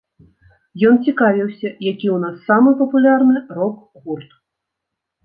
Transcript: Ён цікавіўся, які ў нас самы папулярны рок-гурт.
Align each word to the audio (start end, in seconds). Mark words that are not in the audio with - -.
Ён 0.91 0.95
цікавіўся, 1.09 1.69
які 1.91 2.07
ў 2.15 2.17
нас 2.23 2.35
самы 2.47 2.73
папулярны 2.79 3.37
рок-гурт. 3.59 4.31